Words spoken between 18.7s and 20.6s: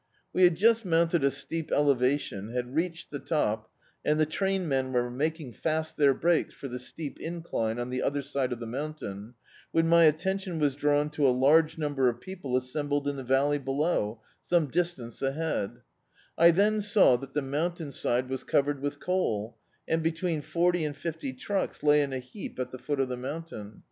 with coal, and between